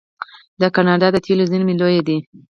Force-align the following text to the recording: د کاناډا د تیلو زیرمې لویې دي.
د 0.61 0.63
کاناډا 0.75 1.07
د 1.13 1.17
تیلو 1.25 1.43
زیرمې 1.51 1.73
لویې 1.79 2.01
دي. 2.07 2.17